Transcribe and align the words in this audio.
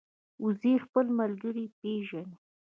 وزې 0.43 0.73
خپل 0.85 1.05
ملګري 1.19 1.65
پېژني 1.79 2.35